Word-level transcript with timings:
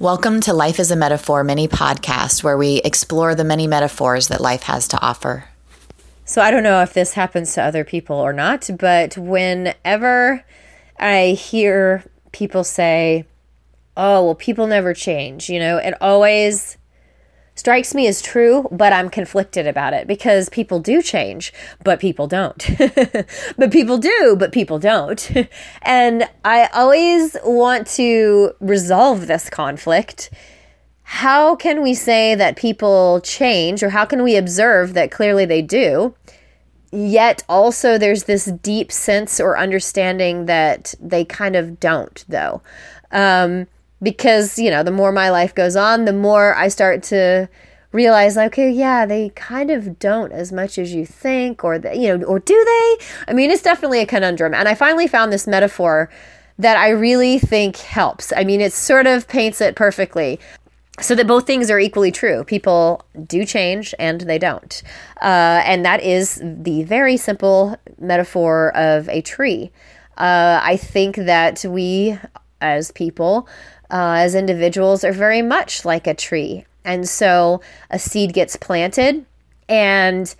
Welcome 0.00 0.40
to 0.40 0.52
Life 0.52 0.80
is 0.80 0.90
a 0.90 0.96
Metaphor 0.96 1.44
mini 1.44 1.68
podcast 1.68 2.42
where 2.42 2.58
we 2.58 2.78
explore 2.78 3.36
the 3.36 3.44
many 3.44 3.68
metaphors 3.68 4.26
that 4.26 4.40
life 4.40 4.64
has 4.64 4.88
to 4.88 5.00
offer. 5.00 5.44
So 6.24 6.42
I 6.42 6.50
don't 6.50 6.64
know 6.64 6.82
if 6.82 6.94
this 6.94 7.12
happens 7.12 7.54
to 7.54 7.62
other 7.62 7.84
people 7.84 8.16
or 8.16 8.32
not, 8.32 8.68
but 8.76 9.16
whenever 9.16 10.44
I 10.98 11.38
hear 11.38 12.02
people 12.32 12.64
say, 12.64 13.24
oh, 13.96 14.24
well, 14.24 14.34
people 14.34 14.66
never 14.66 14.94
change, 14.94 15.48
you 15.48 15.60
know, 15.60 15.76
it 15.76 15.94
always 16.00 16.76
strikes 17.54 17.94
me 17.94 18.06
as 18.06 18.20
true, 18.20 18.68
but 18.70 18.92
I'm 18.92 19.08
conflicted 19.08 19.66
about 19.66 19.94
it 19.94 20.06
because 20.06 20.48
people 20.48 20.80
do 20.80 21.02
change, 21.02 21.52
but 21.82 22.00
people 22.00 22.26
don't. 22.26 22.66
but 23.56 23.70
people 23.70 23.98
do, 23.98 24.36
but 24.38 24.52
people 24.52 24.78
don't. 24.78 25.30
and 25.82 26.28
I 26.44 26.68
always 26.74 27.36
want 27.44 27.86
to 27.88 28.52
resolve 28.60 29.26
this 29.26 29.48
conflict. 29.48 30.30
How 31.02 31.54
can 31.54 31.82
we 31.82 31.94
say 31.94 32.34
that 32.34 32.56
people 32.56 33.20
change, 33.20 33.82
or 33.82 33.90
how 33.90 34.04
can 34.04 34.22
we 34.22 34.36
observe 34.36 34.94
that 34.94 35.10
clearly 35.10 35.44
they 35.44 35.62
do? 35.62 36.14
Yet 36.90 37.42
also, 37.48 37.98
there's 37.98 38.24
this 38.24 38.46
deep 38.46 38.90
sense 38.90 39.38
or 39.38 39.58
understanding 39.58 40.46
that 40.46 40.94
they 41.00 41.24
kind 41.24 41.56
of 41.56 41.78
don't, 41.78 42.24
though. 42.28 42.62
Um, 43.10 43.66
because 44.04 44.58
you 44.58 44.70
know 44.70 44.84
the 44.84 44.92
more 44.92 45.10
my 45.10 45.30
life 45.30 45.54
goes 45.54 45.74
on 45.74 46.04
the 46.04 46.12
more 46.12 46.54
i 46.54 46.68
start 46.68 47.02
to 47.02 47.48
realize 47.94 48.36
okay 48.36 48.68
yeah 48.70 49.06
they 49.06 49.30
kind 49.30 49.70
of 49.70 49.98
don't 49.98 50.32
as 50.32 50.52
much 50.52 50.78
as 50.78 50.92
you 50.92 51.06
think 51.06 51.64
or 51.64 51.78
the, 51.78 51.96
you 51.96 52.18
know 52.18 52.24
or 52.26 52.40
do 52.40 52.54
they? 52.54 53.06
I 53.28 53.32
mean 53.32 53.50
it's 53.50 53.62
definitely 53.62 54.00
a 54.00 54.06
conundrum. 54.06 54.52
And 54.52 54.68
i 54.68 54.74
finally 54.74 55.06
found 55.06 55.32
this 55.32 55.46
metaphor 55.46 56.10
that 56.58 56.76
i 56.76 56.88
really 56.90 57.38
think 57.38 57.76
helps. 57.76 58.32
I 58.36 58.44
mean 58.44 58.60
it 58.60 58.72
sort 58.72 59.06
of 59.06 59.28
paints 59.28 59.60
it 59.60 59.76
perfectly 59.76 60.40
so 61.00 61.14
that 61.14 61.26
both 61.26 61.46
things 61.46 61.70
are 61.70 61.80
equally 61.80 62.12
true. 62.12 62.44
People 62.44 63.04
do 63.26 63.44
change 63.44 63.94
and 63.98 64.20
they 64.20 64.38
don't. 64.38 64.80
Uh, 65.20 65.60
and 65.64 65.84
that 65.84 66.00
is 66.04 66.40
the 66.44 66.84
very 66.84 67.16
simple 67.16 67.76
metaphor 67.98 68.76
of 68.76 69.08
a 69.08 69.20
tree. 69.22 69.70
Uh, 70.16 70.60
i 70.62 70.76
think 70.76 71.14
that 71.14 71.64
we 71.64 72.18
as 72.60 72.90
people 72.90 73.46
uh, 73.94 74.16
as 74.18 74.34
individuals 74.34 75.04
are 75.04 75.12
very 75.12 75.40
much 75.40 75.84
like 75.84 76.08
a 76.08 76.14
tree. 76.14 76.66
And 76.84 77.08
so 77.08 77.60
a 77.90 77.98
seed 77.98 78.34
gets 78.34 78.56
planted, 78.56 79.24
and 79.68 80.34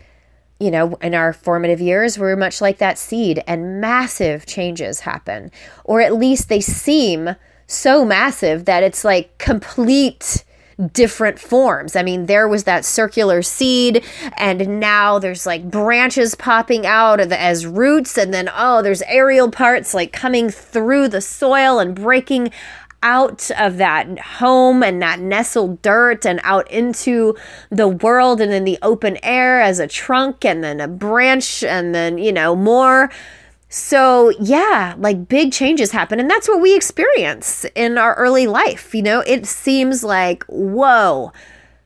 you 0.60 0.70
know, 0.70 0.94
in 1.00 1.14
our 1.14 1.33
formative 1.33 1.80
years, 1.80 2.19
we're 2.19 2.36
much 2.36 2.60
like 2.60 2.78
that 2.78 2.98
seed, 2.98 3.42
and 3.47 3.80
massive 3.80 4.44
changes 4.44 5.00
happen, 5.00 5.50
or 5.84 6.00
at 6.00 6.14
least 6.14 6.48
they 6.48 6.60
seem 6.60 7.36
so 7.66 8.05
massive 8.05 8.64
that 8.66 8.82
it's 8.82 9.05
like 9.05 9.38
complete 9.38 10.44
different 10.92 11.38
forms. 11.38 11.97
I 11.97 12.02
mean, 12.02 12.27
there 12.27 12.48
was 12.48 12.64
that 12.64 12.84
circular 12.84 13.42
seed, 13.42 14.05
and 14.36 14.80
now 14.80 15.19
there's 15.19 15.47
like 15.47 15.70
branches 15.70 16.34
popping 16.34 16.86
out 16.86 17.20
as 17.20 17.66
roots, 17.66 18.19
and 18.19 18.34
then 18.34 18.50
oh, 18.55 18.82
there's 18.82 19.02
aerial 19.02 19.50
parts 19.50 19.94
like 19.94 20.12
coming 20.12 20.50
through 20.50 21.08
the 21.08 21.20
soil 21.20 21.78
and 21.78 21.94
breaking 21.94 22.50
out 23.05 23.50
of 23.58 23.77
that 23.77 24.19
home 24.19 24.83
and 24.83 25.00
that 25.00 25.20
nestled 25.20 25.80
dirt 25.83 26.27
and 26.27 26.41
out 26.42 26.69
into 26.70 27.36
the 27.70 27.86
world 27.86 28.41
and 28.41 28.52
in 28.52 28.64
the 28.64 28.78
open 28.83 29.19
air 29.22 29.60
as 29.60 29.78
a 29.78 29.86
trunk 29.86 30.44
and 30.44 30.64
then 30.64 30.80
a 30.80 30.88
branch 30.88 31.62
and 31.62 31.94
then, 31.94 32.19
you 32.19 32.32
know, 32.32 32.56
more. 32.56 33.10
So, 33.69 34.30
yeah, 34.41 34.94
like 34.98 35.28
big 35.28 35.52
changes 35.52 35.91
happen. 35.91 36.19
And 36.19 36.30
that's 36.30 36.48
what 36.48 36.60
we 36.60 36.75
experience 36.75 37.66
in 37.75 37.98
our 37.98 38.14
early 38.14 38.47
life. 38.47 38.94
You 38.94 39.02
know, 39.02 39.20
it 39.20 39.47
seems 39.47 40.02
like, 40.02 40.44
whoa, 40.44 41.32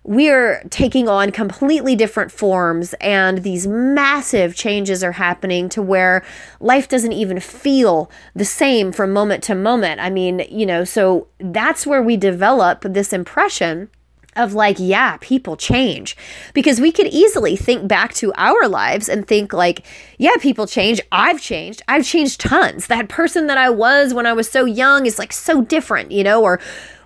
we're 0.04 0.62
taking 0.70 1.08
on 1.08 1.30
completely 1.30 1.94
different 1.94 2.32
forms 2.32 2.94
and 3.00 3.38
these 3.38 3.66
massive 3.66 4.54
changes 4.54 5.04
are 5.04 5.12
happening 5.12 5.68
to 5.68 5.82
where 5.82 6.24
life 6.60 6.88
doesn't 6.88 7.12
even 7.12 7.40
feel 7.40 8.10
the 8.34 8.44
same 8.44 8.90
from 8.90 9.12
moment 9.12 9.42
to 9.44 9.54
moment. 9.54 10.00
I 10.00 10.08
mean, 10.08 10.46
you 10.50 10.64
know, 10.64 10.84
so 10.84 11.28
that's 11.38 11.86
where 11.86 12.02
we 12.02 12.16
develop 12.16 12.82
this 12.82 13.12
impression 13.12 13.90
of 14.38 14.54
like, 14.54 14.76
yeah, 14.78 15.18
people 15.20 15.56
change. 15.56 16.16
Because 16.54 16.80
we 16.80 16.92
could 16.92 17.08
easily 17.08 17.56
think 17.56 17.88
back 17.88 18.14
to 18.14 18.32
our 18.34 18.68
lives 18.68 19.08
and 19.08 19.26
think, 19.26 19.52
like, 19.52 19.84
yeah, 20.16 20.36
people 20.40 20.66
change. 20.66 21.00
I've 21.10 21.40
changed. 21.40 21.82
I've 21.88 22.06
changed 22.06 22.40
tons. 22.40 22.86
That 22.86 23.08
person 23.08 23.48
that 23.48 23.58
I 23.58 23.68
was 23.68 24.14
when 24.14 24.26
I 24.26 24.32
was 24.32 24.48
so 24.48 24.64
young 24.64 25.06
is 25.06 25.18
like 25.18 25.32
so 25.32 25.62
different, 25.62 26.12
you 26.12 26.22
know, 26.22 26.42
or 26.42 26.60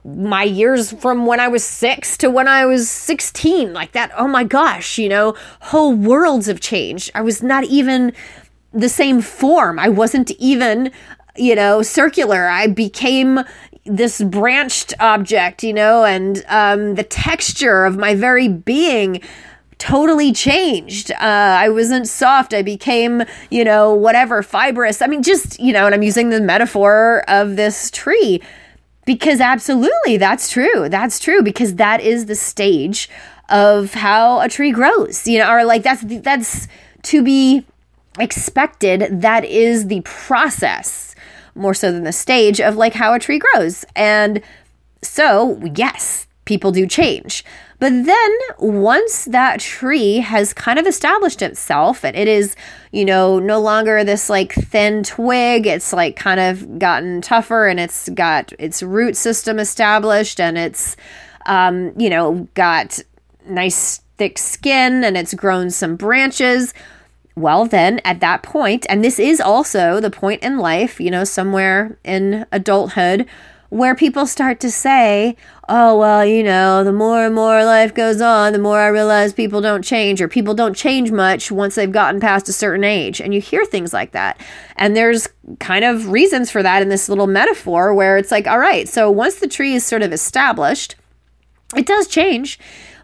my 0.05 0.43
years 0.43 0.93
from 0.93 1.27
when 1.27 1.39
I 1.39 1.49
was 1.49 1.65
six 1.65 2.17
to 2.19 2.31
when 2.31 2.49
I 2.49 2.67
was 2.67 2.91
16, 2.91 3.73
like 3.73 3.93
that. 3.93 4.11
Oh 4.17 4.27
my 4.27 4.45
gosh, 4.45 4.99
you 4.99 5.09
know, 5.09 5.37
whole 5.61 5.95
worlds 5.95 6.47
have 6.47 6.61
changed. 6.61 7.11
I 7.15 7.21
was 7.21 7.43
not 7.43 7.65
even 7.65 8.13
the 8.73 8.89
same 8.89 9.21
form. 9.21 9.79
I 9.79 9.89
wasn't 9.89 10.31
even, 10.33 10.91
you 11.37 11.55
know, 11.55 11.83
circular. 11.83 12.49
I 12.49 12.67
became 12.67 13.41
this 13.85 14.21
branched 14.23 14.95
object, 15.01 15.63
you 15.63 15.73
know, 15.73 16.05
and 16.05 16.45
um, 16.49 16.95
the 16.95 17.05
texture 17.05 17.85
of 17.85 17.97
my 17.97 18.15
very 18.15 18.49
being 18.49 19.21
totally 19.79 20.33
changed. 20.33 21.11
Uh, 21.13 21.17
I 21.59 21.69
wasn't 21.69 22.07
soft. 22.07 22.55
I 22.55 22.63
became, 22.63 23.25
you 23.51 23.65
know, 23.65 23.93
whatever, 23.93 24.43
fibrous. 24.43 25.03
I 25.03 25.09
mean, 25.09 25.23
just, 25.23 25.59
you 25.59 25.73
know, 25.73 25.87
and 25.87 25.95
I'm 25.95 26.05
using 26.05 26.31
the 26.31 26.41
metaphor 26.41 27.25
of 27.27 27.57
this 27.57 27.91
tree 27.91 28.41
because 29.05 29.41
absolutely, 29.41 30.17
that's 30.17 30.51
true. 30.51 30.89
That's 30.89 31.19
true 31.19 31.43
because 31.43 31.75
that 31.77 32.01
is 32.01 32.27
the 32.27 32.35
stage 32.35 33.09
of 33.49 33.95
how 33.95 34.41
a 34.41 34.49
tree 34.49 34.73
grows. 34.73 35.27
You 35.27 35.39
know, 35.41 35.53
or 35.53 35.65
like 35.65 35.83
that's 35.83 36.03
that's 36.03 36.69
to 37.03 37.23
be 37.23 37.65
expected. 38.19 39.23
That 39.23 39.45
is 39.45 39.87
the 39.87 40.03
process 40.03 41.15
more 41.55 41.75
so 41.75 41.93
than 41.93 42.05
the 42.05 42.13
stage 42.13 42.61
of 42.61 42.77
like 42.77 42.95
how 42.95 43.15
a 43.15 43.19
tree 43.19 43.39
grows. 43.39 43.85
And 43.95 44.43
so, 45.03 45.61
yes, 45.75 46.27
people 46.45 46.71
do 46.71 46.87
change. 46.87 47.45
But 47.83 48.05
then 48.05 48.31
once 48.61 49.25
that 49.25 49.59
tree 49.59 50.19
has 50.19 50.55
kind 50.55 50.79
of 50.79 50.87
established 50.87 51.43
itself 51.43 52.05
and 52.05 52.15
it 52.17 52.29
is, 52.29 52.55
you 52.93 53.05
know, 53.05 53.41
no 53.41 53.61
longer 53.61 54.05
this 54.05 54.31
like 54.31 54.53
thin 54.53 55.03
twig, 55.03 55.67
it's 55.67 55.93
like 55.93 56.15
kind 56.15 56.39
of 56.39 56.79
gotten 56.79 57.21
tougher 57.21 57.67
and 57.67 57.81
it's 57.81 58.09
got 58.11 58.53
its 58.61 58.85
root 58.85 59.17
system 59.17 59.59
established 59.59 60.39
and 60.39 60.57
it's, 60.57 60.97
um, 61.47 61.93
you 61.99 62.09
know, 62.09 62.47
got 62.55 63.01
nice 63.49 64.01
thick 64.17 64.39
skin 64.39 65.03
and 65.03 65.17
it's 65.17 65.35
grown 65.35 65.69
some 65.69 65.97
branches. 65.97 66.73
Well, 67.35 67.67
then 67.67 68.01
at 68.05 68.21
that 68.21 68.45
point, 68.45 68.87
and 68.89 69.03
this 69.03 69.19
is 69.19 69.41
also 69.41 69.99
the 69.99 70.09
point 70.09 70.45
in 70.45 70.59
life, 70.59 71.01
you 71.01 71.11
know, 71.11 71.25
somewhere 71.25 71.99
in 72.05 72.47
adulthood 72.53 73.27
where 73.73 73.95
people 73.95 74.27
start 74.27 74.61
to 74.61 74.71
say, 74.71 75.35
oh, 75.67 75.97
well, 75.97 76.27
you 76.27 76.43
know, 76.43 76.85
the 76.85 76.93
more 76.93 77.25
and 77.25 77.35
more 77.35 77.65
life 77.65 77.95
goes 77.95 78.21
on, 78.21 78.53
the 78.53 78.59
more 78.59 78.79
I 78.79 78.89
realize 78.89 79.33
people 79.33 79.63
don't 79.63 79.81
change 79.81 80.21
or 80.21 80.29
people 80.29 80.53
don't 80.53 80.77
change 80.77 81.11
much 81.11 81.51
once 81.51 81.75
they've 81.75 81.91
gotten 81.91 82.21
past 82.21 82.51
a 82.51 82.53
certain 82.53 82.85
age. 82.85 83.19
And 83.19 83.33
you 83.33 83.41
hear 83.41 83.65
things 83.65 83.95
like 83.95 84.13
that. 84.13 84.39
And 84.77 84.95
there's 84.95 85.27
kind 85.59 85.87
of 85.87 86.11
reasons 86.11 86.51
for 86.51 86.63
that 86.63 86.83
in 86.83 86.91
this 86.91 87.09
little 87.09 87.27
metaphor 87.27 87.95
where 87.95 88.19
it's 88.19 88.31
like, 88.31 88.47
all 88.47 88.59
right, 88.59 88.87
so 88.87 89.11
once 89.11 89.37
the 89.37 89.49
tree 89.49 89.73
is 89.73 89.87
sort 89.87 90.03
of 90.03 90.13
established, 90.13 90.97
it 91.75 91.87
does 91.87 92.09
change 92.09 92.59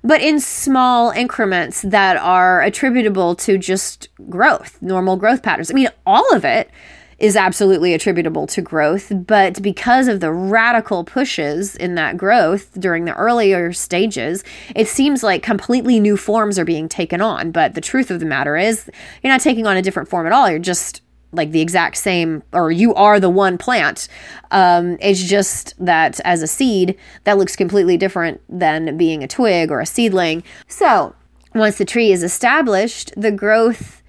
but 0.04 0.20
in 0.20 0.38
small 0.38 1.10
increments 1.10 1.82
that 1.82 2.16
are 2.18 2.62
attributable 2.62 3.34
to 3.34 3.58
just 3.58 4.08
growth, 4.30 4.80
normal 4.80 5.16
growth 5.16 5.42
patterns. 5.42 5.72
I 5.72 5.74
mean, 5.74 5.88
all 6.06 6.32
of 6.34 6.44
it 6.44 6.70
is 7.18 7.36
absolutely 7.36 7.94
attributable 7.94 8.46
to 8.46 8.62
growth, 8.62 9.12
but 9.26 9.60
because 9.60 10.06
of 10.06 10.20
the 10.20 10.32
radical 10.32 11.02
pushes 11.02 11.74
in 11.76 11.96
that 11.96 12.16
growth 12.16 12.72
during 12.80 13.04
the 13.06 13.14
earlier 13.14 13.72
stages, 13.72 14.44
it 14.76 14.86
seems 14.86 15.22
like 15.22 15.42
completely 15.42 15.98
new 15.98 16.16
forms 16.16 16.58
are 16.58 16.64
being 16.64 16.88
taken 16.88 17.20
on. 17.20 17.50
But 17.50 17.74
the 17.74 17.80
truth 17.80 18.10
of 18.10 18.20
the 18.20 18.26
matter 18.26 18.56
is, 18.56 18.88
you're 19.22 19.32
not 19.32 19.40
taking 19.40 19.66
on 19.66 19.76
a 19.76 19.82
different 19.82 20.08
form 20.08 20.26
at 20.26 20.32
all. 20.32 20.48
You're 20.48 20.60
just 20.60 21.02
like 21.32 21.50
the 21.50 21.60
exact 21.60 21.96
same, 21.96 22.42
or 22.52 22.70
you 22.70 22.94
are 22.94 23.20
the 23.20 23.28
one 23.28 23.58
plant. 23.58 24.08
Um, 24.50 24.96
it's 25.00 25.22
just 25.22 25.74
that 25.84 26.20
as 26.24 26.42
a 26.42 26.46
seed, 26.46 26.96
that 27.24 27.36
looks 27.36 27.56
completely 27.56 27.96
different 27.96 28.40
than 28.48 28.96
being 28.96 29.22
a 29.22 29.28
twig 29.28 29.70
or 29.70 29.80
a 29.80 29.86
seedling. 29.86 30.42
So, 30.68 31.14
once 31.54 31.78
the 31.78 31.84
tree 31.84 32.12
is 32.12 32.22
established, 32.22 33.12
the 33.16 33.32
growth 33.32 34.02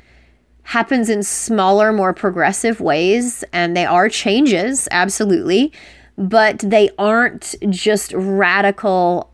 happens 0.70 1.10
in 1.10 1.24
smaller, 1.24 1.92
more 1.92 2.14
progressive 2.14 2.80
ways, 2.80 3.44
and 3.52 3.76
they 3.76 3.88
are 3.88 4.08
changes, 4.08 4.88
absolutely, 4.92 5.74
but 6.16 6.60
they 6.60 6.92
aren't 7.00 7.56
just 7.72 8.14
radical 8.14 9.34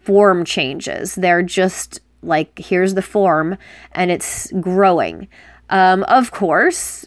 form 0.00 0.44
changes. 0.44 1.14
They're 1.14 1.44
just 1.44 2.00
like, 2.24 2.58
here's 2.58 2.94
the 2.94 3.02
form, 3.02 3.56
and 3.92 4.10
it's 4.10 4.50
growing. 4.54 5.28
Um, 5.70 6.02
of 6.08 6.32
course, 6.32 7.06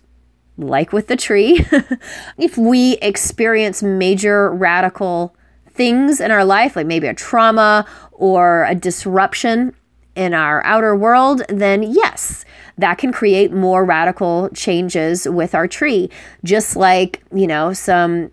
like 0.57 0.93
with 0.93 1.07
the 1.07 1.17
tree, 1.17 1.65
if 2.37 2.57
we 2.57 2.93
experience 3.01 3.83
major 3.83 4.49
radical 4.49 5.35
things 5.71 6.21
in 6.21 6.31
our 6.31 6.45
life, 6.45 6.77
like 6.77 6.87
maybe 6.87 7.07
a 7.07 7.13
trauma 7.13 7.85
or 8.13 8.63
a 8.63 8.75
disruption 8.75 9.73
in 10.15 10.33
our 10.33 10.63
outer 10.63 10.95
world, 10.95 11.41
then 11.49 11.83
yes, 11.83 12.45
that 12.77 12.97
can 12.97 13.11
create 13.11 13.51
more 13.51 13.83
radical 13.85 14.49
changes 14.49 15.27
with 15.27 15.55
our 15.55 15.67
tree. 15.67 16.09
Just 16.43 16.75
like, 16.75 17.23
you 17.33 17.47
know, 17.47 17.73
some 17.73 18.31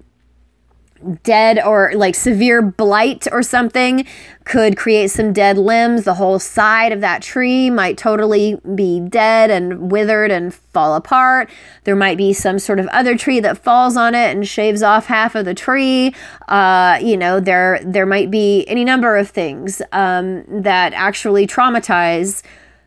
dead 1.23 1.61
or 1.63 1.93
like 1.95 2.15
severe 2.15 2.63
blight 2.63 3.27
or 3.31 3.43
something 3.43 4.07
could 4.45 4.77
create 4.77 5.11
some 5.11 5.33
dead 5.33 5.59
limbs. 5.59 6.05
The 6.05 6.15
whole 6.15 6.39
side 6.39 6.93
of 6.93 7.01
that 7.01 7.23
tree 7.23 7.71
might 7.71 7.99
totally 7.99 8.59
be 8.75 9.01
dead 9.01 9.51
and 9.51 9.91
withered 9.91 10.31
and 10.31 10.55
fall 10.55 10.95
apart. 10.95 11.51
There 11.85 11.97
might 11.97 12.17
be 12.17 12.33
some 12.33 12.59
sort 12.59 12.79
of 12.79 12.87
other 12.89 13.17
tree 13.17 13.41
that 13.41 13.59
falls 13.59 13.97
on 13.97 14.15
it 14.15 14.35
and 14.35 14.47
shaves 14.47 14.83
off 14.83 15.07
half 15.07 15.35
of 15.35 15.45
the 15.45 15.55
tree. 15.55 16.15
Uh, 16.49 16.99
you 17.03 17.17
know, 17.17 17.41
there 17.41 17.81
there 17.85 18.07
might 18.07 18.31
be 18.31 18.65
any 18.67 18.85
number 18.85 19.17
of 19.17 19.29
things 19.29 19.83
um, 19.93 20.45
that 20.49 20.93
actually 20.95 21.47
traumatize 21.47 22.43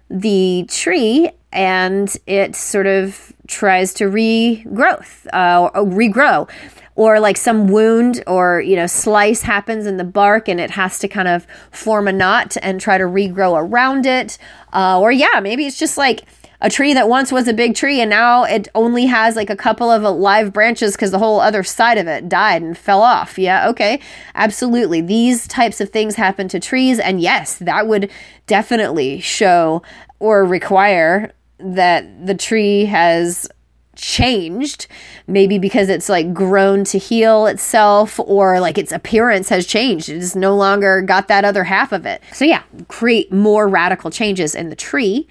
the 0.09 0.65
tree 0.69 1.30
and 1.52 2.16
it 2.26 2.56
sort 2.56 2.88
of 2.88 3.34
tries 3.48 3.94
to 3.96 4.06
regrowth 4.06 5.28
uh, 5.34 5.70
regrow. 5.72 6.50
Or 6.96 7.20
like 7.20 7.38
some 7.38 7.68
wound 7.68 8.24
or 8.26 8.60
you 8.62 8.76
know 8.76 8.88
slice 8.88 9.44
happens 9.44 9.86
in 9.86 9.98
the 9.98 10.04
bark 10.04 10.50
and 10.50 10.60
it 10.60 10.72
has 10.72 10.98
to 11.00 11.08
kind 11.08 11.28
of 11.28 11.46
form 11.70 12.08
a 12.08 12.12
knot 12.12 12.58
and 12.64 12.82
try 12.82 12.98
to 12.98 13.04
regrow 13.04 13.56
around 13.56 14.08
it. 14.08 14.40
Uh, 14.74 15.00
or 15.00 15.12
yeah 15.12 15.40
maybe 15.40 15.68
it's 15.68 15.78
just 15.78 15.98
like 15.98 16.24
a 16.59 16.69
tree 16.69 16.94
that 16.94 17.07
once 17.07 17.31
was 17.31 17.48
a 17.48 17.54
big 17.54 17.75
tree 17.75 18.01
and 18.01 18.09
now 18.09 18.44
it 18.44 18.68
only 18.74 19.06
has 19.06 19.36
like 19.36 19.50
a 19.50 19.56
couple 19.56 19.92
of 19.92 20.01
live 20.01 20.51
branches 20.51 20.94
because 20.94 21.12
the 21.12 21.19
whole 21.19 21.39
other 21.39 21.63
side 21.63 21.98
of 21.98 22.07
it 22.07 22.27
died 22.27 22.62
and 22.62 22.77
fell 22.77 23.01
off. 23.01 23.38
Yeah, 23.38 23.69
okay, 23.69 24.00
absolutely. 24.33 25.01
These 25.01 25.48
types 25.48 25.80
of 25.80 25.89
things 25.89 26.15
happen 26.15 26.48
to 26.50 26.59
trees, 26.59 27.00
and 27.00 27.21
yes, 27.21 27.56
that 27.59 27.88
would 27.88 28.09
definitely 28.48 29.19
show 29.19 29.83
or 30.19 30.45
require 30.45 31.31
that 31.59 32.25
the 32.25 32.36
tree 32.36 32.86
has 32.86 33.48
changed. 33.95 34.88
Maybe 35.27 35.59
because 35.59 35.89
it's 35.89 36.09
like 36.09 36.33
grown 36.33 36.83
to 36.86 36.98
heal 36.98 37.48
itself 37.48 38.19
or 38.19 38.59
like 38.59 38.77
its 38.77 38.92
appearance 38.92 39.50
has 39.50 39.65
changed. 39.65 40.09
It 40.09 40.15
has 40.15 40.36
no 40.36 40.56
longer 40.56 41.01
got 41.01 41.27
that 41.27 41.45
other 41.45 41.63
half 41.63 41.92
of 41.92 42.06
it. 42.06 42.21
So 42.31 42.45
yeah 42.45 42.63
create 42.88 43.31
more 43.31 43.68
radical 43.68 44.12
changes 44.12 44.54
in 44.54 44.69
the 44.69 44.75
tree 44.75 45.27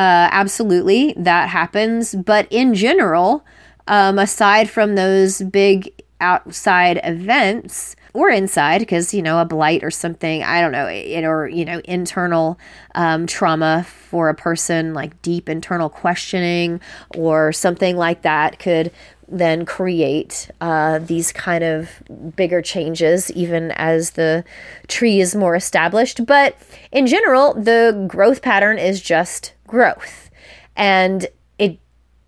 uh, 0.00 0.28
absolutely 0.32 1.12
that 1.18 1.50
happens. 1.50 2.14
But 2.14 2.46
in 2.50 2.74
general 2.74 3.44
um, 3.86 4.18
aside 4.18 4.70
from 4.70 4.94
those 4.94 5.42
big 5.42 5.92
outside 6.20 7.00
events 7.02 7.96
or 8.14 8.30
inside 8.30 8.78
because 8.78 9.12
you 9.14 9.22
know 9.22 9.40
a 9.40 9.44
blight 9.44 9.82
or 9.82 9.90
something 9.90 10.42
i 10.42 10.60
don't 10.60 10.72
know 10.72 10.86
it, 10.86 11.24
or 11.24 11.48
you 11.48 11.64
know 11.64 11.80
internal 11.84 12.58
um, 12.94 13.26
trauma 13.26 13.84
for 13.84 14.28
a 14.28 14.34
person 14.34 14.92
like 14.92 15.22
deep 15.22 15.48
internal 15.48 15.88
questioning 15.88 16.78
or 17.16 17.52
something 17.52 17.96
like 17.96 18.20
that 18.20 18.58
could 18.58 18.92
then 19.30 19.64
create 19.64 20.50
uh, 20.60 20.98
these 20.98 21.32
kind 21.32 21.62
of 21.62 22.02
bigger 22.34 22.60
changes 22.60 23.30
even 23.32 23.70
as 23.72 24.10
the 24.10 24.44
tree 24.88 25.20
is 25.20 25.36
more 25.36 25.54
established. 25.54 26.26
But 26.26 26.56
in 26.90 27.06
general 27.06 27.54
the 27.54 28.04
growth 28.08 28.42
pattern 28.42 28.78
is 28.78 29.00
just 29.00 29.52
growth 29.70 30.30
and 30.76 31.26
it 31.58 31.78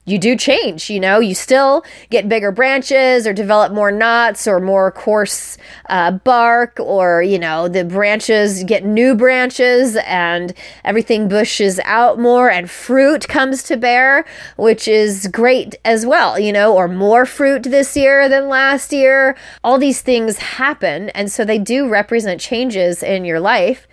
you 0.05 0.19
do 0.19 0.35
change, 0.35 0.91
you 0.91 0.99
know, 0.99 1.21
you 1.21 1.33
still 1.33 1.85
get 2.11 2.29
bigger 2.29 2.51
branches 2.51 3.25
or 3.25 3.33
develop 3.33 3.73
more 3.73 3.93
knots 3.93 4.49
or 4.49 4.59
more 4.59 4.91
coarse 4.91 5.57
uh, 5.91 6.11
bark, 6.11 6.77
or, 6.81 7.23
you 7.23 7.39
know, 7.39 7.69
the 7.69 7.85
branches 7.85 8.65
get 8.65 8.85
new 8.85 9.15
branches 9.15 9.97
and 10.05 10.55
everything 10.85 11.29
bushes 11.29 11.79
out 11.85 12.19
more 12.19 12.51
and 12.51 12.69
fruit 12.69 13.29
comes 13.29 13.63
to 13.63 13.77
bear, 13.77 14.25
which 14.57 14.89
is 14.89 15.29
great 15.29 15.77
as 15.85 16.05
well, 16.05 16.37
you 16.37 16.53
know, 16.53 16.75
or 16.75 16.89
more 16.89 17.25
fruit 17.25 17.63
this 17.63 17.97
year 17.97 18.29
than 18.29 18.49
last 18.49 18.93
year. 18.93 19.37
All 19.63 19.79
these 19.79 20.03
things 20.03 20.39
happen. 20.39 21.11
And 21.11 21.31
so 21.31 21.45
they 21.45 21.61
do 21.61 21.89
represent 21.89 22.41
changes 22.41 23.05
in 23.05 23.25
your 23.25 23.39
life 23.39 23.87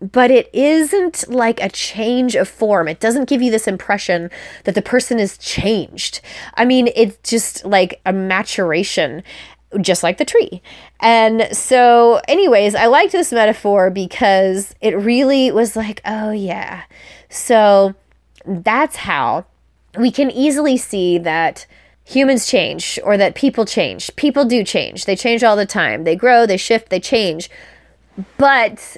but 0.00 0.30
it 0.30 0.50
isn't 0.52 1.28
like 1.28 1.60
a 1.60 1.68
change 1.68 2.34
of 2.34 2.48
form. 2.48 2.88
It 2.88 3.00
doesn't 3.00 3.28
give 3.28 3.40
you 3.40 3.50
this 3.50 3.66
impression 3.66 4.30
that 4.64 4.74
the 4.74 4.82
person 4.82 5.18
is 5.18 5.38
changed. 5.38 6.20
I 6.54 6.64
mean, 6.64 6.90
it's 6.94 7.16
just 7.28 7.64
like 7.64 8.00
a 8.04 8.12
maturation, 8.12 9.22
just 9.80 10.02
like 10.02 10.18
the 10.18 10.24
tree. 10.24 10.60
And 11.00 11.48
so, 11.56 12.20
anyways, 12.28 12.74
I 12.74 12.86
liked 12.86 13.12
this 13.12 13.32
metaphor 13.32 13.90
because 13.90 14.74
it 14.80 14.96
really 14.98 15.50
was 15.50 15.76
like, 15.76 16.02
oh, 16.04 16.30
yeah. 16.30 16.82
So 17.30 17.94
that's 18.44 18.96
how 18.96 19.46
we 19.98 20.10
can 20.10 20.30
easily 20.30 20.76
see 20.76 21.16
that 21.18 21.66
humans 22.04 22.46
change 22.46 22.98
or 23.02 23.16
that 23.16 23.34
people 23.34 23.64
change. 23.64 24.14
People 24.16 24.44
do 24.44 24.62
change. 24.62 25.06
They 25.06 25.16
change 25.16 25.42
all 25.42 25.56
the 25.56 25.66
time. 25.66 26.04
They 26.04 26.14
grow, 26.16 26.46
they 26.46 26.56
shift, 26.56 26.90
they 26.90 27.00
change. 27.00 27.50
But 28.38 28.96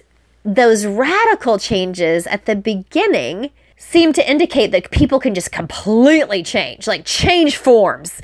those 0.54 0.86
radical 0.86 1.58
changes 1.58 2.26
at 2.26 2.46
the 2.46 2.56
beginning 2.56 3.50
seem 3.76 4.14
to 4.14 4.28
indicate 4.28 4.72
that 4.72 4.90
people 4.90 5.20
can 5.20 5.34
just 5.34 5.52
completely 5.52 6.42
change, 6.42 6.86
like 6.86 7.04
change 7.04 7.56
forms. 7.56 8.22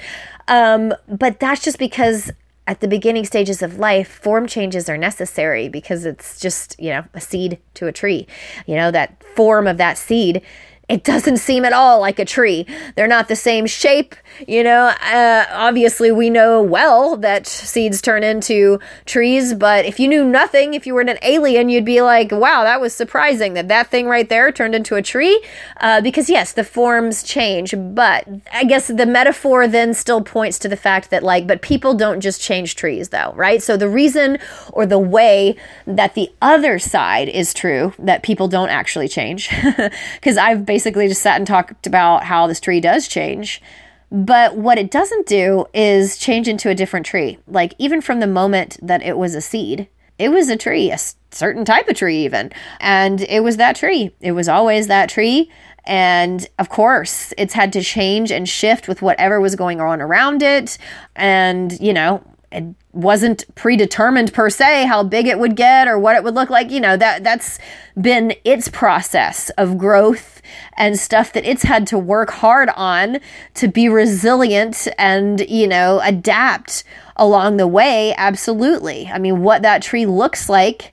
Um, 0.49 0.95
but 1.07 1.39
that's 1.39 1.63
just 1.63 1.79
because 1.79 2.33
at 2.67 2.81
the 2.81 2.89
beginning 2.89 3.27
stages 3.27 3.63
of 3.63 3.79
life, 3.79 4.09
form 4.09 4.47
changes 4.47 4.89
are 4.89 4.97
necessary 4.97 5.69
because 5.69 6.07
it's 6.07 6.41
just, 6.41 6.81
you 6.81 6.89
know, 6.89 7.05
a 7.13 7.21
seed 7.21 7.59
to 7.75 7.87
a 7.87 7.93
tree. 7.93 8.27
You 8.67 8.77
know, 8.77 8.91
that 8.91 9.23
form 9.37 9.67
of 9.67 9.77
that 9.77 9.99
seed 9.99 10.41
it 10.89 11.03
doesn't 11.03 11.39
seem 11.39 11.65
at 11.65 11.73
all 11.73 12.01
like 12.01 12.19
a 12.19 12.25
tree. 12.25 12.67
They're 12.95 13.07
not 13.07 13.29
the 13.29 13.37
same 13.37 13.67
shape. 13.67 14.15
You 14.47 14.63
know, 14.63 14.93
uh, 15.03 15.47
obviously, 15.51 16.11
we 16.13 16.29
know 16.29 16.61
well 16.61 17.17
that 17.19 17.47
seeds 17.47 18.03
turn 18.03 18.23
into 18.23 18.81
trees, 19.07 19.55
but 19.55 19.85
if 19.87 19.99
you 19.99 20.09
knew 20.09 20.25
nothing, 20.25 20.75
if 20.75 20.87
you 20.87 20.95
were 20.95 21.01
an 21.01 21.19
alien, 21.23 21.69
you'd 21.69 21.85
be 21.85 22.03
like, 22.03 22.33
wow, 22.33 22.65
that 22.65 22.81
was 22.81 22.93
surprising 22.95 23.55
that 23.55 23.69
that 23.69 23.91
thing 23.91 24.07
right 24.07 24.29
there 24.29 24.53
turned 24.53 24.75
into 24.75 24.97
a 24.97 25.03
tree. 25.03 25.43
Uh, 25.81 26.01
because, 26.01 26.29
yes, 26.29 26.53
the 26.53 26.65
forms 26.65 27.23
change, 27.23 27.75
but 27.77 28.29
I 28.53 28.65
guess 28.65 28.89
the 28.89 29.07
metaphor 29.07 29.67
then 29.69 29.95
still 29.95 30.23
points 30.23 30.59
to 30.61 30.69
the 30.69 30.77
fact 30.77 31.11
that, 31.11 31.23
like, 31.23 31.47
but 31.47 31.63
people 31.63 31.95
don't 31.95 32.21
just 32.21 32.41
change 32.41 32.77
trees, 32.77 33.09
though, 33.09 33.33
right? 33.37 33.63
So 33.63 33.77
the 33.77 33.89
reason 33.89 34.39
or 34.73 34.85
the 34.85 34.99
way 34.99 35.57
that 35.87 36.15
the 36.15 36.31
other 36.43 36.79
side 36.79 37.29
is 37.29 37.55
true, 37.55 37.95
that 37.99 38.23
people 38.23 38.49
don't 38.49 38.69
actually 38.69 39.09
change, 39.09 39.49
because 40.15 40.37
I've 40.37 40.67
basically 40.75 41.07
just 41.07 41.23
sat 41.23 41.37
and 41.37 41.47
talked 41.47 41.87
about 41.87 42.25
how 42.25 42.49
this 42.49 42.59
tree 42.59 42.81
does 42.81 43.07
change. 43.07 43.63
But 44.11 44.57
what 44.57 44.77
it 44.77 44.91
doesn't 44.91 45.25
do 45.25 45.67
is 45.73 46.19
change 46.19 46.49
into 46.49 46.69
a 46.69 46.75
different 46.75 47.07
tree. 47.07 47.39
Like, 47.47 47.75
even 47.79 48.01
from 48.01 48.19
the 48.19 48.27
moment 48.27 48.77
that 48.83 49.01
it 49.01 49.17
was 49.17 49.37
a 49.37 49.41
seed, 49.41 49.87
it 50.19 50.31
was 50.31 50.49
a 50.49 50.57
tree, 50.57 50.91
a 50.91 50.99
certain 51.31 51.65
type 51.65 51.87
of 51.89 51.95
tree, 51.95 52.25
even. 52.25 52.51
And 52.81 53.21
it 53.21 53.45
was 53.45 53.57
that 53.57 53.77
tree. 53.77 54.17
It 54.21 54.33
was 54.33 54.49
always 54.49 54.89
that 54.89 55.09
tree. 55.09 55.49
And 55.85 56.45
of 56.59 56.71
course, 56.71 57.33
it's 57.39 57.55
had 57.55 57.73
to 57.75 57.81
change 57.81 58.33
and 58.33 58.49
shift 58.49 58.89
with 58.89 59.01
whatever 59.01 59.41
was 59.41 59.55
going 59.55 59.81
on 59.81 60.03
around 60.03 60.43
it. 60.43 60.77
And, 61.15 61.79
you 61.81 61.93
know, 61.93 62.21
it 62.55 62.65
wasn't 62.93 63.45
predetermined 63.55 64.33
per 64.33 64.49
se 64.49 64.87
how 64.87 65.03
big 65.03 65.27
it 65.27 65.39
would 65.39 65.57
get 65.57 65.89
or 65.89 65.99
what 65.99 66.17
it 66.17 66.23
would 66.23 66.35
look 66.35 66.51
like 66.51 66.71
you 66.71 66.81
know 66.81 66.97
that 66.97 67.25
that's 67.25 67.59
been 68.01 68.35
its 68.45 68.69
process 68.69 69.51
of 69.51 69.77
growth 69.77 70.35
and 70.77 70.99
stuff 70.99 71.33
that 71.33 71.45
it's 71.45 71.63
had 71.63 71.87
to 71.87 71.99
work 71.99 72.31
hard 72.31 72.69
on 72.77 73.19
to 73.55 73.69
be 73.69 73.89
resilient 73.89 74.89
and 74.99 75.41
you 75.49 75.67
know 75.67 76.01
adapt 76.03 76.85
along 77.17 77.57
the 77.57 77.67
way. 77.67 78.15
Absolutely. 78.17 79.09
I 79.13 79.19
mean 79.19 79.43
what 79.43 79.63
that 79.63 79.83
tree 79.83 80.07
looks 80.07 80.49
like 80.49 80.93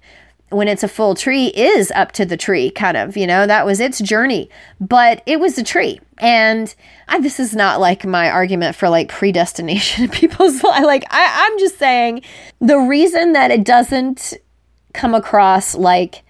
when 0.52 0.68
it's 0.68 0.84
a 0.84 0.88
full 0.88 1.16
tree 1.16 1.48
is 1.48 1.92
up 1.92 2.12
to 2.14 2.26
the 2.26 2.38
tree, 2.38 2.70
kind 2.70 2.98
of, 2.98 3.16
you 3.16 3.26
know, 3.26 3.48
that 3.48 3.66
was 3.66 3.80
its 3.80 4.00
journey, 4.00 4.50
but 4.80 5.24
it 5.26 5.40
was 5.40 5.58
a 5.58 5.64
tree. 5.64 6.00
And 6.20 6.74
I, 7.08 7.20
this 7.20 7.40
is 7.40 7.56
not 7.56 7.80
like 7.80 8.06
my 8.06 8.30
argument 8.30 8.76
for 8.76 8.90
like 8.90 9.10
predestination 9.10 10.08
people's 10.12 10.64
life. 10.64 10.84
Like, 10.84 11.06
I, 11.10 11.48
I'm 11.48 11.60
just 11.60 11.80
saying 11.80 12.22
the 12.60 12.78
reason 12.78 13.34
that 13.34 13.50
it 13.50 13.64
doesn't 13.64 14.34
come 14.94 15.16
across 15.16 15.74
like, 15.74 16.24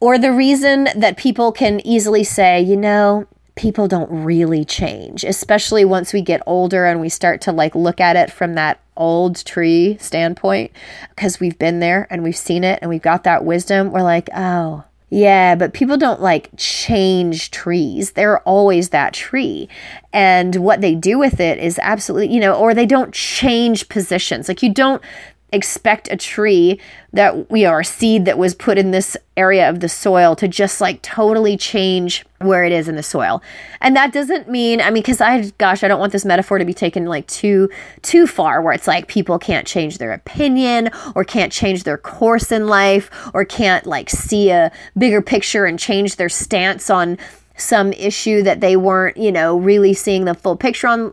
or 0.00 0.18
the 0.18 0.32
reason 0.32 0.88
that 0.96 1.16
people 1.16 1.52
can 1.52 1.84
easily 1.86 2.24
say, 2.24 2.60
you 2.60 2.76
know, 2.76 3.26
people 3.56 3.88
don't 3.88 4.10
really 4.10 4.64
change, 4.64 5.24
especially 5.24 5.84
once 5.84 6.12
we 6.12 6.20
get 6.20 6.42
older 6.46 6.84
and 6.84 7.00
we 7.00 7.08
start 7.08 7.40
to 7.40 7.52
like 7.52 7.74
look 7.74 8.00
at 8.00 8.14
it 8.14 8.30
from 8.30 8.54
that 8.54 8.80
old 8.96 9.44
tree 9.44 9.96
standpoint 9.98 10.70
because 11.10 11.40
we've 11.40 11.58
been 11.58 11.80
there 11.80 12.06
and 12.10 12.22
we've 12.22 12.36
seen 12.36 12.64
it 12.64 12.78
and 12.80 12.88
we've 12.88 13.02
got 13.02 13.24
that 13.24 13.44
wisdom. 13.44 13.90
We're 13.90 14.02
like, 14.02 14.28
oh, 14.36 14.84
yeah, 15.08 15.54
but 15.54 15.72
people 15.72 15.96
don't 15.96 16.20
like 16.20 16.50
change 16.56 17.50
trees. 17.50 18.12
They're 18.12 18.40
always 18.40 18.90
that 18.90 19.14
tree. 19.14 19.68
And 20.12 20.56
what 20.56 20.80
they 20.80 20.94
do 20.94 21.18
with 21.18 21.40
it 21.40 21.58
is 21.58 21.78
absolutely, 21.80 22.34
you 22.34 22.40
know, 22.40 22.54
or 22.54 22.74
they 22.74 22.86
don't 22.86 23.14
change 23.14 23.88
positions. 23.88 24.48
Like 24.48 24.62
you 24.62 24.72
don't 24.72 25.00
expect 25.52 26.10
a 26.10 26.16
tree 26.16 26.80
that 27.12 27.50
we 27.50 27.64
are 27.64 27.80
a 27.80 27.84
seed 27.84 28.24
that 28.24 28.36
was 28.36 28.54
put 28.54 28.76
in 28.76 28.90
this 28.90 29.16
area 29.36 29.68
of 29.68 29.80
the 29.80 29.88
soil 29.88 30.34
to 30.34 30.48
just 30.48 30.80
like 30.80 31.00
totally 31.02 31.56
change 31.56 32.24
where 32.40 32.64
it 32.64 32.72
is 32.72 32.88
in 32.88 32.96
the 32.96 33.02
soil. 33.02 33.40
And 33.80 33.94
that 33.94 34.12
doesn't 34.12 34.48
mean 34.48 34.80
I 34.80 34.90
mean 34.90 35.04
cuz 35.04 35.20
I 35.20 35.50
gosh, 35.58 35.84
I 35.84 35.88
don't 35.88 36.00
want 36.00 36.12
this 36.12 36.24
metaphor 36.24 36.58
to 36.58 36.64
be 36.64 36.74
taken 36.74 37.06
like 37.06 37.26
too 37.28 37.70
too 38.02 38.26
far 38.26 38.60
where 38.60 38.72
it's 38.72 38.88
like 38.88 39.06
people 39.06 39.38
can't 39.38 39.66
change 39.66 39.98
their 39.98 40.12
opinion 40.12 40.90
or 41.14 41.22
can't 41.22 41.52
change 41.52 41.84
their 41.84 41.98
course 41.98 42.50
in 42.50 42.66
life 42.66 43.10
or 43.32 43.44
can't 43.44 43.86
like 43.86 44.10
see 44.10 44.50
a 44.50 44.72
bigger 44.98 45.22
picture 45.22 45.64
and 45.64 45.78
change 45.78 46.16
their 46.16 46.28
stance 46.28 46.90
on 46.90 47.18
some 47.56 47.92
issue 47.94 48.42
that 48.42 48.60
they 48.60 48.76
weren't, 48.76 49.16
you 49.16 49.32
know, 49.32 49.56
really 49.56 49.94
seeing 49.94 50.24
the 50.24 50.34
full 50.34 50.56
picture 50.56 50.86
on 50.88 51.12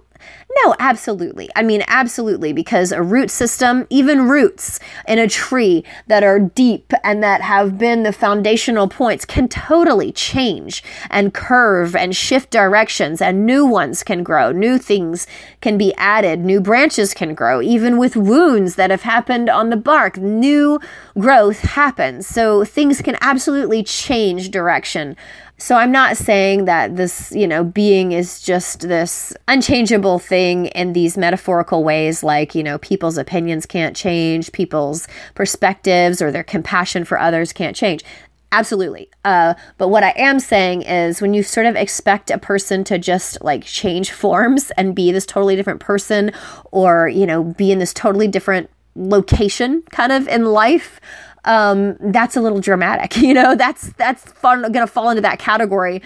no, 0.61 0.75
absolutely. 0.79 1.49
I 1.55 1.63
mean, 1.63 1.83
absolutely, 1.87 2.53
because 2.53 2.91
a 2.91 3.01
root 3.01 3.31
system, 3.31 3.87
even 3.89 4.27
roots 4.27 4.79
in 5.07 5.19
a 5.19 5.27
tree 5.27 5.83
that 6.07 6.23
are 6.23 6.39
deep 6.39 6.93
and 7.03 7.23
that 7.23 7.41
have 7.41 7.77
been 7.77 8.03
the 8.03 8.13
foundational 8.13 8.87
points, 8.87 9.25
can 9.25 9.47
totally 9.47 10.11
change 10.11 10.83
and 11.09 11.33
curve 11.33 11.95
and 11.95 12.15
shift 12.15 12.51
directions, 12.51 13.21
and 13.21 13.45
new 13.45 13.65
ones 13.65 14.03
can 14.03 14.23
grow. 14.23 14.51
New 14.51 14.77
things 14.77 15.27
can 15.61 15.77
be 15.77 15.93
added. 15.95 16.39
New 16.39 16.61
branches 16.61 17.13
can 17.13 17.33
grow. 17.33 17.61
Even 17.61 17.97
with 17.97 18.15
wounds 18.15 18.75
that 18.75 18.91
have 18.91 19.03
happened 19.03 19.49
on 19.49 19.69
the 19.69 19.77
bark, 19.77 20.17
new 20.17 20.79
growth 21.17 21.59
happens. 21.61 22.27
So 22.27 22.63
things 22.63 23.01
can 23.01 23.17
absolutely 23.21 23.83
change 23.83 24.51
direction 24.51 25.15
so 25.63 25.77
I'm 25.77 25.93
not 25.93 26.17
saying 26.17 26.65
that 26.65 26.97
this, 26.97 27.31
you 27.31 27.47
know, 27.47 27.63
being 27.63 28.11
is 28.11 28.41
just 28.41 28.81
this 28.81 29.33
unchangeable 29.47 30.19
thing 30.19 30.65
in 30.65 30.91
these 30.91 31.15
metaphorical 31.15 31.85
ways, 31.85 32.21
like, 32.21 32.53
you 32.53 32.63
know, 32.63 32.79
people's 32.79 33.17
opinions 33.17 33.65
can't 33.65 33.95
change, 33.95 34.51
people's 34.51 35.07
perspectives 35.35 36.21
or 36.21 36.31
their 36.33 36.43
compassion 36.43 37.05
for 37.05 37.17
others 37.17 37.53
can't 37.53 37.77
change. 37.77 38.03
Absolutely. 38.51 39.09
Uh, 39.23 39.53
but 39.77 39.87
what 39.87 40.03
I 40.03 40.13
am 40.17 40.41
saying 40.41 40.81
is 40.81 41.21
when 41.21 41.33
you 41.33 41.43
sort 41.43 41.65
of 41.65 41.77
expect 41.77 42.29
a 42.29 42.37
person 42.37 42.83
to 42.83 42.99
just 42.99 43.41
like 43.41 43.63
change 43.63 44.11
forms 44.11 44.69
and 44.71 44.93
be 44.93 45.13
this 45.13 45.25
totally 45.25 45.55
different 45.55 45.79
person 45.79 46.33
or, 46.73 47.07
you 47.07 47.25
know, 47.25 47.41
be 47.41 47.71
in 47.71 47.79
this 47.79 47.93
totally 47.93 48.27
different 48.27 48.69
location 48.97 49.81
kind 49.91 50.11
of 50.11 50.27
in 50.27 50.43
life, 50.43 50.99
um, 51.45 51.97
that's 51.99 52.35
a 52.35 52.41
little 52.41 52.59
dramatic. 52.59 53.17
You 53.23 53.33
know, 53.33 53.55
that's 53.55 53.93
that's 53.93 54.23
fun, 54.33 54.69
gonna 54.71 54.85
fall 54.85 55.09
into 55.09 55.21
that 55.21 55.39
category 55.39 56.01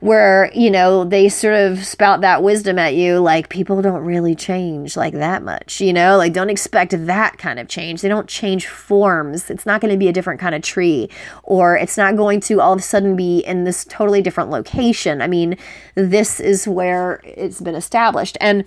where 0.00 0.50
you 0.52 0.68
know 0.68 1.04
they 1.04 1.28
sort 1.28 1.54
of 1.54 1.84
spout 1.84 2.22
that 2.22 2.42
wisdom 2.42 2.76
at 2.76 2.94
you 2.94 3.20
like 3.20 3.48
people 3.50 3.80
don't 3.80 4.02
really 4.02 4.34
change 4.34 4.96
like 4.96 5.12
that 5.12 5.44
much 5.44 5.80
you 5.80 5.92
know? 5.92 6.16
Like 6.16 6.32
don't 6.32 6.50
expect 6.50 6.92
that 7.06 7.38
kind 7.38 7.60
of 7.60 7.68
change. 7.68 8.00
They 8.00 8.08
don't 8.08 8.26
change 8.26 8.66
forms. 8.66 9.48
It's 9.48 9.64
not 9.64 9.80
going 9.80 9.92
to 9.92 9.98
be 9.98 10.08
a 10.08 10.12
different 10.12 10.40
kind 10.40 10.56
of 10.56 10.62
tree 10.62 11.08
or 11.44 11.76
it's 11.76 11.96
not 11.96 12.16
going 12.16 12.40
to 12.40 12.60
all 12.60 12.72
of 12.72 12.80
a 12.80 12.82
sudden 12.82 13.14
be 13.14 13.40
in 13.40 13.62
this 13.62 13.84
totally 13.84 14.22
different 14.22 14.50
location. 14.50 15.22
I 15.22 15.28
mean 15.28 15.56
this 15.94 16.40
is 16.40 16.66
where 16.66 17.20
it's 17.24 17.60
been 17.60 17.76
established. 17.76 18.36
And 18.40 18.64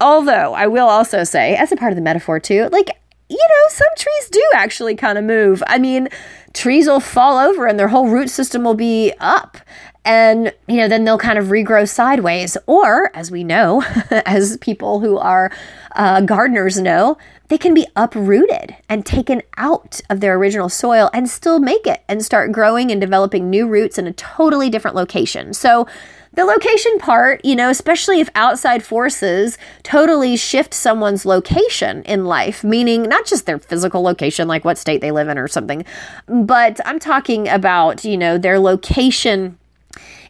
although 0.00 0.54
i 0.54 0.66
will 0.66 0.88
also 0.88 1.24
say 1.24 1.56
as 1.56 1.72
a 1.72 1.76
part 1.76 1.92
of 1.92 1.96
the 1.96 2.02
metaphor 2.02 2.38
too 2.38 2.68
like 2.70 2.90
you 3.28 3.36
know, 3.36 3.68
some 3.68 3.88
trees 3.96 4.30
do 4.30 4.42
actually 4.54 4.96
kind 4.96 5.18
of 5.18 5.24
move. 5.24 5.62
I 5.66 5.78
mean, 5.78 6.08
trees 6.54 6.86
will 6.86 7.00
fall 7.00 7.38
over 7.38 7.66
and 7.66 7.78
their 7.78 7.88
whole 7.88 8.08
root 8.08 8.30
system 8.30 8.64
will 8.64 8.74
be 8.74 9.12
up. 9.20 9.58
And, 10.04 10.54
you 10.66 10.78
know, 10.78 10.88
then 10.88 11.04
they'll 11.04 11.18
kind 11.18 11.38
of 11.38 11.46
regrow 11.46 11.86
sideways. 11.86 12.56
Or, 12.66 13.14
as 13.14 13.30
we 13.30 13.44
know, 13.44 13.82
as 14.10 14.56
people 14.58 15.00
who 15.00 15.18
are 15.18 15.52
uh, 15.96 16.22
gardeners 16.22 16.80
know, 16.80 17.18
they 17.48 17.58
can 17.58 17.74
be 17.74 17.86
uprooted 17.94 18.76
and 18.88 19.04
taken 19.04 19.42
out 19.58 20.00
of 20.08 20.20
their 20.20 20.36
original 20.36 20.70
soil 20.70 21.10
and 21.12 21.28
still 21.28 21.58
make 21.58 21.86
it 21.86 22.02
and 22.08 22.24
start 22.24 22.52
growing 22.52 22.90
and 22.90 23.00
developing 23.00 23.50
new 23.50 23.66
roots 23.66 23.98
in 23.98 24.06
a 24.06 24.12
totally 24.14 24.70
different 24.70 24.96
location. 24.96 25.52
So, 25.52 25.86
the 26.34 26.44
location 26.44 26.98
part, 26.98 27.44
you 27.44 27.56
know, 27.56 27.70
especially 27.70 28.20
if 28.20 28.28
outside 28.34 28.82
forces 28.82 29.58
totally 29.82 30.36
shift 30.36 30.72
someone's 30.72 31.26
location 31.26 32.02
in 32.04 32.24
life, 32.24 32.62
meaning 32.62 33.02
not 33.02 33.26
just 33.26 33.46
their 33.46 33.58
physical 33.58 34.02
location, 34.02 34.48
like 34.48 34.64
what 34.64 34.78
state 34.78 35.00
they 35.00 35.10
live 35.10 35.28
in 35.28 35.38
or 35.38 35.48
something, 35.48 35.84
but 36.26 36.80
I'm 36.86 36.98
talking 36.98 37.48
about, 37.48 38.04
you 38.04 38.16
know, 38.16 38.38
their 38.38 38.58
location 38.58 39.57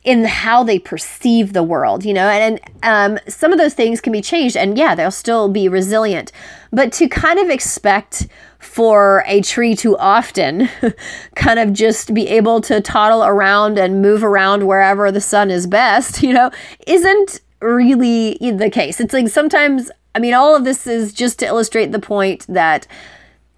in 0.08 0.24
how 0.24 0.64
they 0.64 0.78
perceive 0.78 1.52
the 1.52 1.62
world, 1.62 2.02
you 2.02 2.14
know, 2.14 2.30
and, 2.30 2.58
and 2.82 3.18
um, 3.18 3.24
some 3.28 3.52
of 3.52 3.58
those 3.58 3.74
things 3.74 4.00
can 4.00 4.10
be 4.10 4.22
changed, 4.22 4.56
and 4.56 4.78
yeah, 4.78 4.94
they'll 4.94 5.10
still 5.10 5.50
be 5.50 5.68
resilient. 5.68 6.32
But 6.72 6.94
to 6.94 7.10
kind 7.10 7.38
of 7.38 7.50
expect 7.50 8.26
for 8.58 9.22
a 9.26 9.42
tree 9.42 9.76
to 9.76 9.98
often 9.98 10.70
kind 11.34 11.58
of 11.58 11.74
just 11.74 12.14
be 12.14 12.26
able 12.26 12.62
to 12.62 12.80
toddle 12.80 13.22
around 13.22 13.78
and 13.78 14.00
move 14.00 14.24
around 14.24 14.66
wherever 14.66 15.12
the 15.12 15.20
sun 15.20 15.50
is 15.50 15.66
best, 15.66 16.22
you 16.22 16.32
know, 16.32 16.50
isn't 16.86 17.42
really 17.60 18.38
the 18.40 18.70
case. 18.70 19.00
It's 19.00 19.12
like 19.12 19.28
sometimes, 19.28 19.90
I 20.14 20.20
mean, 20.20 20.32
all 20.32 20.56
of 20.56 20.64
this 20.64 20.86
is 20.86 21.12
just 21.12 21.38
to 21.40 21.46
illustrate 21.46 21.92
the 21.92 21.98
point 21.98 22.46
that 22.48 22.86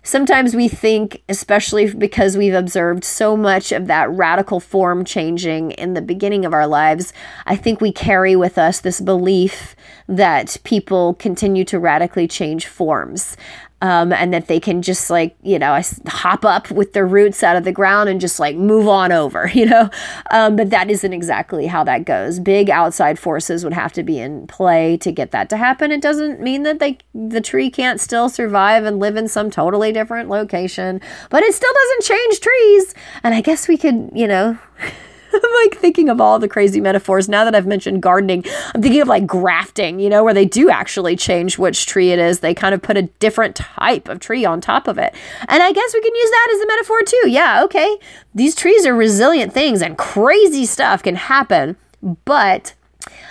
Sometimes 0.02 0.56
we 0.56 0.66
think, 0.66 1.22
especially 1.28 1.92
because 1.92 2.36
we've 2.36 2.54
observed 2.54 3.04
so 3.04 3.36
much 3.36 3.70
of 3.70 3.86
that 3.86 4.10
radical 4.10 4.58
form 4.58 5.04
changing 5.04 5.72
in 5.72 5.92
the 5.92 6.00
beginning 6.00 6.46
of 6.46 6.54
our 6.54 6.66
lives, 6.66 7.12
I 7.44 7.54
think 7.54 7.80
we 7.80 7.92
carry 7.92 8.34
with 8.34 8.56
us 8.56 8.80
this 8.80 9.00
belief 9.00 9.76
that 10.08 10.56
people 10.64 11.14
continue 11.14 11.64
to 11.66 11.78
radically 11.78 12.26
change 12.26 12.66
forms 12.66 13.36
um, 13.82 14.12
and 14.12 14.32
that 14.32 14.46
they 14.46 14.60
can 14.60 14.82
just 14.82 15.10
like 15.10 15.36
you 15.42 15.58
know 15.58 15.80
hop 16.06 16.44
up 16.44 16.70
with 16.70 16.92
their 16.92 17.06
roots 17.06 17.42
out 17.42 17.56
of 17.56 17.64
the 17.64 17.72
ground 17.72 18.08
and 18.08 18.20
just 18.20 18.38
like 18.38 18.56
move 18.56 18.88
on 18.88 19.12
over 19.12 19.48
you 19.54 19.66
know? 19.66 19.90
Um, 20.30 20.56
but 20.56 20.70
that 20.70 20.90
isn't 20.90 21.12
exactly 21.12 21.66
how 21.66 21.84
that 21.84 22.04
goes. 22.04 22.40
Big 22.40 22.70
outside 22.70 23.18
forces 23.18 23.64
would 23.64 23.72
have 23.72 23.92
to 23.94 24.02
be 24.02 24.18
in 24.18 24.46
play 24.46 24.96
to 24.98 25.12
get 25.12 25.30
that 25.32 25.50
to 25.50 25.56
happen. 25.56 25.92
It 25.92 26.00
doesn't 26.00 26.40
mean 26.40 26.62
that 26.64 26.78
they 26.78 26.98
the 27.14 27.40
tree 27.40 27.70
can't 27.70 28.00
still 28.00 28.28
survive 28.28 28.84
and 28.84 28.98
live 28.98 29.16
in 29.16 29.28
some 29.28 29.50
totally 29.50 29.92
different 29.92 30.28
location 30.28 31.00
but 31.30 31.42
it 31.42 31.54
still 31.54 31.72
doesn't 31.72 32.16
change 32.16 32.40
trees. 32.40 32.94
And 33.22 33.34
i 33.34 33.40
guess 33.40 33.68
we 33.68 33.76
could 33.76 34.10
you 34.14 34.26
know 34.26 34.58
I'm 35.34 35.64
like 35.64 35.78
thinking 35.78 36.08
of 36.08 36.20
all 36.20 36.38
the 36.38 36.48
crazy 36.48 36.80
metaphors. 36.80 37.28
Now 37.28 37.44
that 37.44 37.54
I've 37.54 37.66
mentioned 37.66 38.02
gardening, 38.02 38.44
I'm 38.74 38.82
thinking 38.82 39.00
of 39.00 39.08
like 39.08 39.26
grafting, 39.26 40.00
you 40.00 40.08
know, 40.08 40.24
where 40.24 40.34
they 40.34 40.44
do 40.44 40.70
actually 40.70 41.16
change 41.16 41.58
which 41.58 41.86
tree 41.86 42.10
it 42.10 42.18
is. 42.18 42.40
They 42.40 42.54
kind 42.54 42.74
of 42.74 42.82
put 42.82 42.96
a 42.96 43.02
different 43.02 43.56
type 43.56 44.08
of 44.08 44.20
tree 44.20 44.44
on 44.44 44.60
top 44.60 44.88
of 44.88 44.98
it. 44.98 45.14
And 45.48 45.62
I 45.62 45.72
guess 45.72 45.94
we 45.94 46.00
can 46.00 46.14
use 46.14 46.30
that 46.30 46.52
as 46.54 46.60
a 46.60 46.66
metaphor 46.66 47.02
too. 47.02 47.30
Yeah, 47.30 47.64
okay. 47.64 47.98
These 48.34 48.54
trees 48.54 48.86
are 48.86 48.94
resilient 48.94 49.52
things 49.52 49.82
and 49.82 49.96
crazy 49.96 50.66
stuff 50.66 51.02
can 51.02 51.16
happen. 51.16 51.76
But 52.24 52.74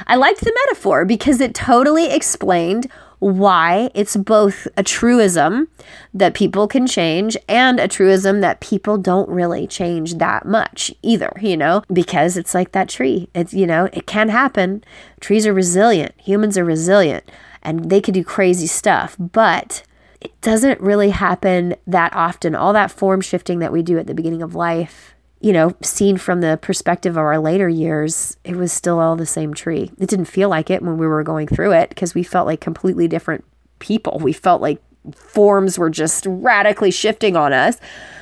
I 0.08 0.16
liked 0.16 0.42
the 0.42 0.56
metaphor 0.66 1.06
because 1.06 1.42
it 1.42 1.54
totally 1.54 2.12
explained 2.12 2.90
why 3.20 3.92
it's 3.94 4.16
both 4.16 4.68
a 4.78 4.84
truism 4.84 5.68
that 6.14 6.34
people 6.34 6.68
can 6.68 6.88
change 6.88 7.38
and 7.48 7.80
a 7.80 7.88
truism 7.88 8.42
that 8.42 8.62
people 8.62 8.98
don't 8.98 9.30
really 9.30 9.68
change 9.68 10.16
that 10.16 10.46
much 10.46 10.94
either, 11.02 11.32
you 11.42 11.58
know, 11.58 11.84
because 11.92 12.38
it's 12.38 12.54
like 12.54 12.72
that 12.72 12.90
tree. 12.90 13.30
It's, 13.36 13.54
you 13.54 13.68
know, 13.68 13.90
it 13.92 14.08
can 14.08 14.30
happen. 14.30 14.84
Trees 15.20 15.46
are 15.46 15.54
resilient, 15.54 16.14
humans 16.18 16.58
are 16.58 16.66
resilient, 16.66 17.30
and 17.62 17.90
they 17.90 18.02
can 18.02 18.14
do 18.14 18.24
crazy 18.24 18.68
stuff, 18.68 19.16
but 19.20 19.84
it 20.22 20.40
doesn't 20.42 20.80
really 20.82 21.10
happen 21.12 21.76
that 21.88 22.14
often. 22.14 22.56
All 22.56 22.74
that 22.74 22.92
form 22.92 23.22
shifting 23.22 23.60
that 23.60 23.72
we 23.72 23.82
do 23.82 23.98
at 23.98 24.08
the 24.08 24.14
beginning 24.14 24.42
of 24.42 24.56
life 24.56 25.16
you 25.42 25.54
know, 25.54 25.74
seen 25.82 26.18
from 26.18 26.42
the 26.42 26.60
perspective 26.62 27.14
of 27.14 27.24
our 27.24 27.40
later 27.40 27.70
years, 27.70 28.38
it 28.44 28.56
was 28.56 28.74
still 28.74 29.00
all 29.00 29.16
the 29.16 29.26
same 29.26 29.54
tree. 29.54 29.92
It 29.98 30.10
didn't 30.10 30.26
feel 30.26 30.50
like 30.50 30.70
it 30.70 30.82
when 30.82 30.98
we 30.98 31.08
were 31.08 31.24
going 31.24 31.48
through 31.48 31.72
it 31.74 31.90
because 31.90 32.14
we 32.14 32.24
felt 32.24 32.46
like 32.46 32.60
completely 32.60 33.08
different 33.08 33.46
people. 33.80 34.20
We 34.22 34.34
felt 34.34 34.62
like 34.62 34.82
forms 35.16 35.80
were 35.80 35.90
just 35.90 36.26
radically 36.28 36.92
shifting 36.92 37.38
on 37.38 37.54
us 37.54 37.78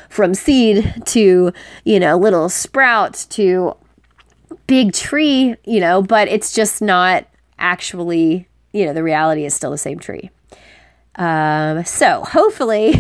from 0.10 0.36
seed 0.36 1.04
to, 1.08 1.52
you 1.84 2.00
know, 2.00 2.18
little 2.18 2.50
sprout 2.50 3.26
to 3.32 3.76
big 4.68 4.94
tree, 4.94 5.56
you 5.66 5.80
know, 5.80 6.02
but 6.02 6.28
it's 6.28 6.54
just 6.54 6.82
not 6.82 7.26
actually, 7.58 8.48
you 8.74 8.86
know, 8.86 8.94
the 8.94 9.04
reality 9.04 9.44
is 9.44 9.56
still 9.56 9.72
the 9.72 9.78
same 9.78 9.98
tree. 10.00 10.30
Um, 11.16 11.84
so 11.84 12.24
hopefully 12.26 12.94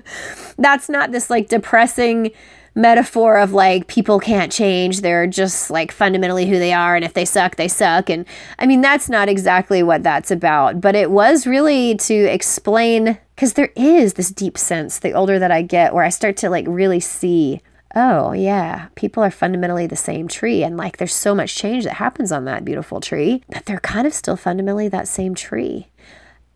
that's 0.58 0.90
not 0.90 1.10
this 1.10 1.30
like 1.30 1.48
depressing 1.48 2.32
metaphor 2.76 3.38
of 3.38 3.52
like 3.52 3.88
people 3.88 4.20
can't 4.20 4.52
change. 4.52 5.00
They're 5.00 5.26
just 5.26 5.70
like 5.70 5.90
fundamentally 5.90 6.46
who 6.46 6.58
they 6.58 6.74
are 6.74 6.94
and 6.94 7.04
if 7.04 7.14
they 7.14 7.24
suck 7.24 7.56
they 7.56 7.68
suck. 7.68 8.08
And 8.10 8.26
i 8.58 8.66
mean 8.66 8.82
that's 8.82 9.08
not 9.08 9.28
exactly 9.28 9.82
what 9.82 10.02
that's 10.02 10.30
about. 10.30 10.80
But 10.80 10.94
it 10.94 11.10
was 11.10 11.46
really 11.46 11.96
to 11.96 12.14
explain 12.14 13.18
because 13.34 13.54
there 13.54 13.72
is 13.74 14.14
this 14.14 14.30
deep 14.30 14.56
sense 14.58 14.98
the 14.98 15.12
older 15.12 15.38
that 15.38 15.50
i 15.50 15.62
get 15.62 15.94
where 15.94 16.04
i 16.04 16.08
start 16.08 16.36
to 16.38 16.50
like 16.50 16.64
really 16.68 17.00
see 17.00 17.60
oh 17.94 18.32
yeah 18.32 18.88
people 18.94 19.22
are 19.22 19.30
fundamentally 19.30 19.86
the 19.86 19.96
same 19.96 20.28
tree. 20.28 20.62
And 20.62 20.76
like 20.76 20.98
there's 20.98 21.14
so 21.14 21.34
much 21.34 21.56
change 21.56 21.84
that 21.84 21.94
happens 21.94 22.30
on 22.30 22.44
that 22.44 22.64
beautiful 22.64 23.00
tree 23.00 23.42
but 23.48 23.64
they're 23.64 23.80
kind 23.80 24.06
of 24.06 24.12
still 24.12 24.36
fundamentally 24.36 24.88
that 24.88 25.08
same 25.08 25.34
tree. 25.34 25.88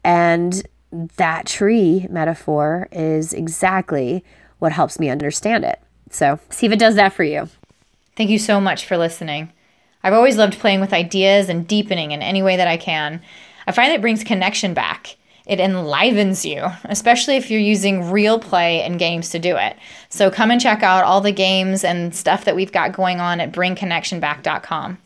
And 0.05 0.67
that 1.17 1.47
tree 1.47 2.07
metaphor 2.11 2.89
is 2.93 3.33
exactly 3.33 4.23
what 4.59 4.73
helps 4.73 4.99
me 4.99 5.09
understand 5.09 5.65
it. 5.65 5.81
So, 6.11 6.39
see 6.51 6.67
if 6.67 6.73
it 6.73 6.79
does 6.79 6.97
that 6.97 7.13
for 7.13 7.25
you. 7.25 7.49
Thank 8.17 8.31
you 8.31 8.39
so 8.39 8.61
much 8.61 8.85
for 8.85 8.99
listening. 8.99 9.53
I've 10.03 10.13
always 10.13 10.37
loved 10.37 10.59
playing 10.59 10.81
with 10.81 10.93
ideas 10.93 11.49
and 11.49 11.67
deepening 11.67 12.11
in 12.13 12.23
any 12.23 12.43
way 12.43 12.57
that 12.57 12.69
I 12.69 12.77
can. 12.77 13.23
I 13.67 13.73
find 13.73 13.93
it 13.93 14.01
brings 14.01 14.25
connection 14.25 14.75
back. 14.75 15.17
It 15.47 15.61
enlivens 15.61 16.45
you, 16.45 16.67
especially 16.85 17.37
if 17.37 17.51
you're 17.51 17.61
using 17.61 18.11
real 18.11 18.39
play 18.39 18.83
and 18.83 18.99
games 18.99 19.31
to 19.31 19.39
do 19.39 19.57
it. 19.57 19.77
So 20.09 20.31
come 20.31 20.51
and 20.51 20.61
check 20.61 20.83
out 20.83 21.05
all 21.05 21.21
the 21.21 21.33
games 21.33 21.83
and 21.83 22.15
stuff 22.15 22.45
that 22.45 22.57
we've 22.57 22.73
got 22.73 22.93
going 22.93 23.21
on 23.21 23.41
at 23.41 23.53
bringconnectionback.com. 23.53 24.99